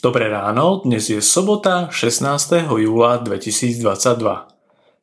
[0.00, 2.72] Dobré ráno, dnes je sobota 16.
[2.72, 3.84] júla 2022.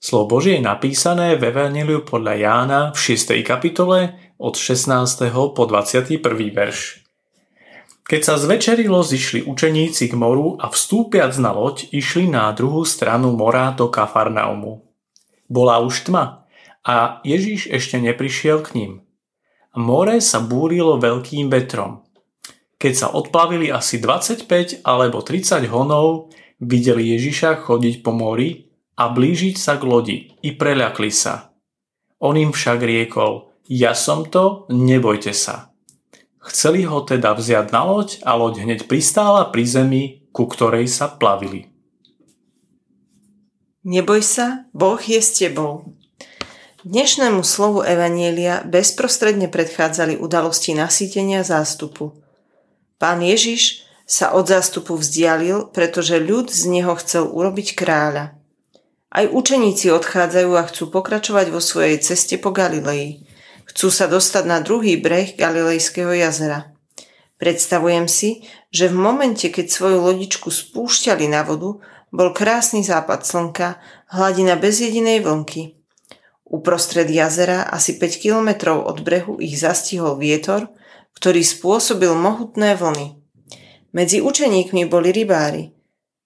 [0.01, 3.37] Slovo Božie je napísané v Evangeliu podľa Jána v 6.
[3.45, 5.29] kapitole od 16.
[5.53, 6.17] po 21.
[6.49, 7.05] verš.
[8.09, 13.37] Keď sa zvečerilo, zišli učeníci k moru a vstúpiac na loď, išli na druhú stranu
[13.37, 14.81] mora do Kafarnaumu.
[15.45, 16.49] Bola už tma
[16.81, 18.91] a Ježíš ešte neprišiel k ním.
[19.77, 22.01] More sa búrilo veľkým vetrom–
[22.77, 26.29] keď sa odplavili asi 25 alebo 30 honov,
[26.61, 31.53] videli Ježiša chodiť po mori a blížiť sa k lodi i preľakli sa.
[32.21, 35.73] On im však riekol, ja som to, nebojte sa.
[36.37, 41.09] Chceli ho teda vziať na loď a loď hneď pristála pri zemi, ku ktorej sa
[41.11, 41.67] plavili.
[43.83, 45.97] Neboj sa, Boh je s tebou.
[46.87, 52.13] Dnešnému slovu Evanielia bezprostredne predchádzali udalosti nasýtenia zástupu–
[52.97, 58.33] Pán Ježiš sa od zástupu vzdialil, pretože ľud z neho chcel urobiť kráľa.
[59.13, 63.23] Aj učeníci odchádzajú a chcú pokračovať vo svojej ceste po Galilei.
[63.69, 66.73] Chcú sa dostať na druhý breh Galilejského jazera.
[67.37, 71.77] Predstavujem si, že v momente, keď svoju lodičku spúšťali na vodu,
[72.09, 73.77] bol krásny západ slnka,
[74.09, 75.77] hladina bez jedinej vlnky.
[76.47, 80.71] Uprostred jazera, asi 5 kilometrov od brehu, ich zastihol vietor,
[81.17, 83.17] ktorý spôsobil mohutné vlny.
[83.89, 85.73] Medzi učeníkmi boli rybári.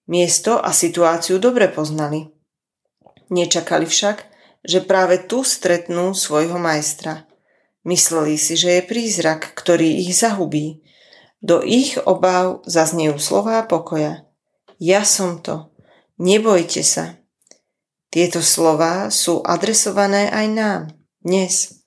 [0.04, 2.28] Miesto a situáciu dobre poznali.
[3.32, 4.28] Nečakali však,
[4.60, 7.24] že práve tu stretnú svojho majstra.
[7.88, 10.84] Mysleli si, že je prízrak, ktorý ich zahubí.
[11.40, 14.28] Do ich obáv zaznejú slová pokoja.
[14.76, 15.72] Ja som to.
[16.20, 17.18] Nebojte sa.
[18.12, 20.82] Tieto slová sú adresované aj nám,
[21.24, 21.81] dnes.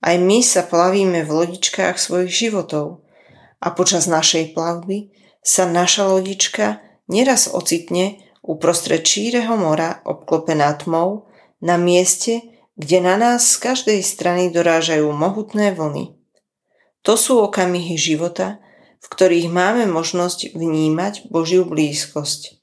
[0.00, 3.04] Aj my sa plavíme v lodičkách svojich životov
[3.60, 5.12] a počas našej plavby
[5.44, 11.28] sa naša lodička neraz ocitne uprostred šíreho mora obklopená tmou
[11.60, 12.40] na mieste,
[12.80, 16.16] kde na nás z každej strany dorážajú mohutné vlny.
[17.04, 18.60] To sú okamihy života,
[19.00, 22.60] v ktorých máme možnosť vnímať Božiu blízkosť.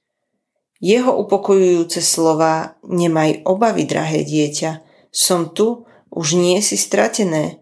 [0.77, 7.59] Jeho upokojujúce slova Nemaj obavy, drahé dieťa, som tu už nie si stratené.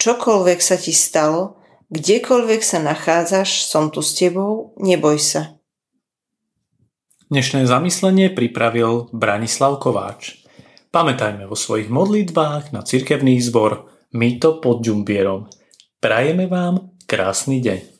[0.00, 1.58] Čokoľvek sa ti stalo,
[1.88, 5.56] kdekoľvek sa nachádzaš, som tu s tebou, neboj sa.
[7.32, 10.44] Dnešné zamyslenie pripravil Branislav Kováč.
[10.92, 15.50] Pamätajme vo svojich modlitbách na cirkevný zbor Mýto pod Ďumbierom.
[15.98, 17.93] Prajeme vám krásny deň.